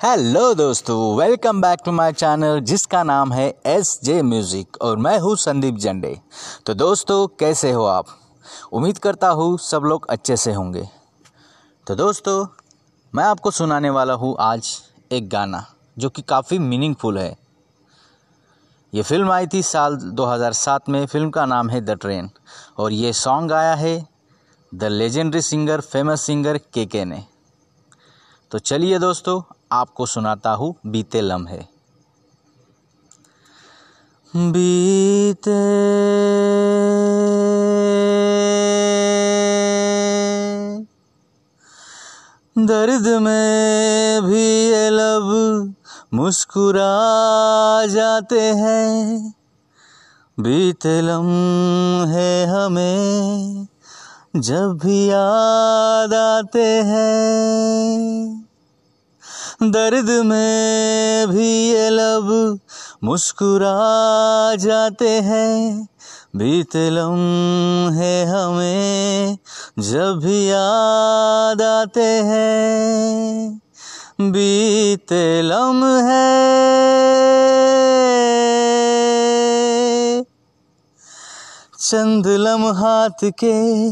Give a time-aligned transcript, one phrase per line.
[0.00, 1.16] Hello दोस्तों.
[1.16, 5.74] Welcome back to my channel जिसका नाम है एस जे म्यूज़िक और मैं हूँ संदीप
[5.74, 6.14] जंडे।
[6.66, 8.06] तो दोस्तों, कैसे हो आप?
[8.72, 10.86] उम्मीद करता हूँ सब लोग अच्छे से होंगे।
[11.86, 12.46] तो दोस्तों,
[13.12, 14.72] मैं आपको सुनाने वाला हूँ आज
[15.12, 15.64] एक गाना,
[15.96, 17.36] जो कि काफ़ी मीनिंगफुल है।
[18.92, 22.30] ये फ़िल्म आई थी साल 2007 में। फ़िल्म का नाम है द ट्रेन
[22.78, 23.96] और ये सॉन्ग आया है
[24.72, 27.24] the legendary singer famous singer K K ने।
[28.50, 29.40] तो चलिए दोस्तों
[29.72, 31.58] आपको सुनाता हूँ बीते लम्हे।
[34.34, 35.58] बीते
[42.58, 45.74] दर्द में भी ये लब
[46.14, 46.90] मुस्कुरा
[47.86, 49.34] जाते हैं।
[50.40, 53.66] बीते लम्हे हमें
[54.36, 58.49] जब भी याद आते हैं।
[59.62, 62.58] दर्द में भी ये लब
[63.04, 65.88] मुस्कुरा जाते हैं।
[66.36, 69.38] बीते लम्हे हमें
[69.78, 73.60] जब भी याद आते हैं।
[74.20, 76.40] बीते लम्हे
[81.80, 83.88] चंद लम्हात के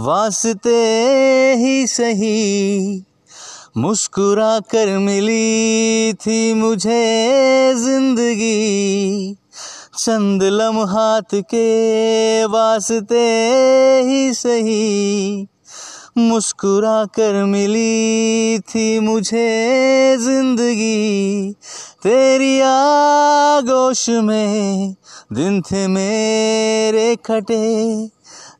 [0.00, 0.78] वास्ते
[1.58, 3.04] ही सही
[3.76, 9.36] मुस्कुरा कर मिली थी मुझे ज़िंदगी।
[9.98, 13.24] चंद लम्हात के वास्ते
[14.04, 15.46] ही सही।
[16.18, 21.52] मुस्कुरा कर मिली थी मुझे ज़िंदगी।
[22.02, 24.94] तेरी आगोश में
[25.32, 28.06] दिन थे मेरे खटे।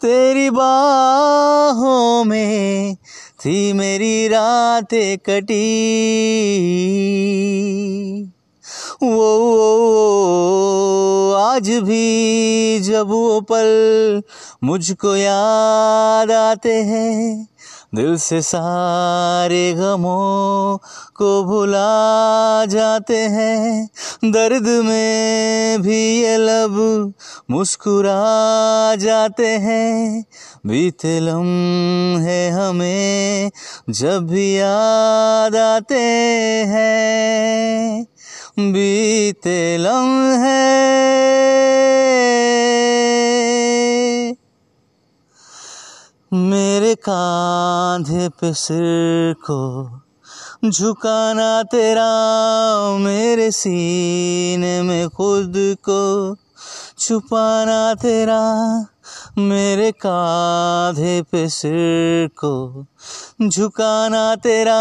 [0.00, 2.96] तेरी बाहों में
[3.40, 5.60] थी मेरी रातें कटी।
[9.02, 14.22] वो, वो, वो आज भी जब वो पल
[14.64, 17.48] मुझको याद आते हैं
[17.94, 20.78] दिल से सारे गमों
[21.16, 23.90] को भुला जाते हैं।
[24.24, 27.12] दर्द में भी ये लब
[27.50, 30.24] मुस्कुरा जाते हैं।
[30.66, 33.50] बीते लम्हे हमें
[33.90, 36.00] जब भी याद आते
[36.68, 38.06] हैं।
[38.58, 40.70] बीते लम्हे
[46.32, 46.94] मेरे
[48.00, 50.00] कांधे पे सिर को,
[50.70, 52.10] झुकाना तेरा
[52.98, 56.36] मेरे सीने में खुद को,
[56.98, 58.40] छुपाना तेरा
[59.38, 62.86] मेरे कांधे पे सिर को,
[63.48, 64.80] झुकाना तेरा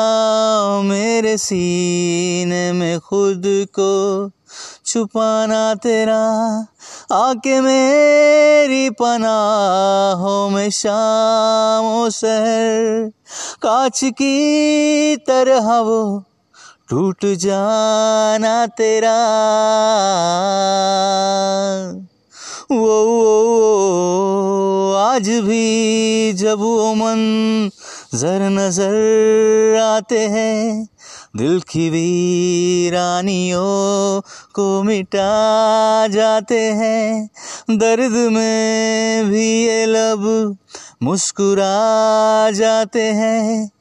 [0.82, 4.32] मेरे सीने में खुद को।
[4.90, 6.22] छुपाना तेरा
[7.12, 13.12] आके मेरी पनाहों में शाम शहर
[13.62, 16.02] कांच की तरह वो
[16.90, 19.18] टूट जाना तेरा।
[22.72, 27.22] वो, वो, वो आज भी जब वो मन
[28.16, 30.88] जर नज़र आते हैं
[31.36, 34.22] दिल की वीरानियों
[34.54, 37.30] को मिटा जाते हैं।
[37.70, 40.58] दर्द में भी ये लब
[41.04, 43.72] मुस्कुरा जाते हैं।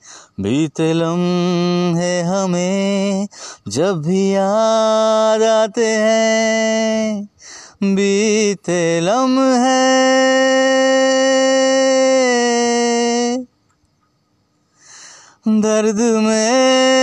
[0.40, 3.28] बीते लम्हे हमें
[3.68, 7.28] जब भी याद आते हैं।
[7.82, 10.08] बीते लम्हे
[15.60, 16.97] दर्द में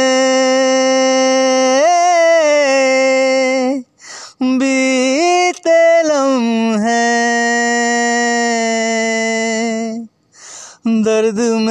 [10.88, 11.68] दर्द में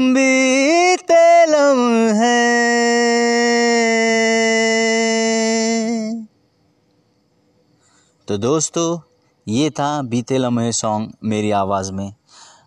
[0.00, 2.36] बीते लम्हे।
[8.28, 8.98] तो दोस्तों,
[9.46, 12.14] ये था बीते लम्हे सॉन्ग मेरी आवाज़ में।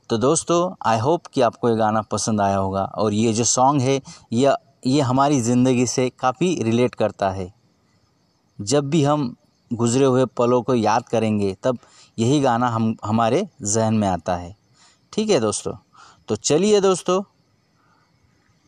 [0.09, 3.81] तो दोस्तों आई होप कि आपको ये गाना पसंद आया होगा और ये जो सॉन्ग
[3.81, 4.01] है
[4.33, 4.57] यह
[4.87, 7.53] ये हमारी ज़िंदगी से काफ़ी रिलेट करता है।
[8.59, 9.35] जब भी हम
[9.71, 11.77] गुज़रे हुए पलों को याद करेंगे, तब
[12.17, 14.55] यही गाना हम, हमारे जहन में आता है।
[15.13, 15.73] ठीक है दोस्तों?
[16.27, 17.21] तो चलिए दोस्तों,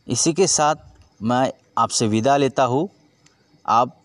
[0.07, 0.75] इसी के साथ
[1.21, 2.87] मैं आपसे विदा लेता हूँ।
[3.65, 3.95] आप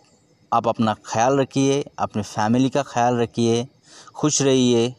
[0.53, 3.67] आप अपना ख्याल रखिए, अपने फैमिली का ख्याल रखिए,
[4.15, 4.95] खुश रहिए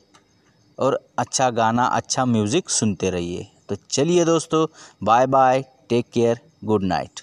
[0.79, 4.65] और अच्छा गाना अच्छा म्यूज़िक सुनते रहिए। तो चलिए दोस्तों
[5.03, 7.21] bye bye take care, good night.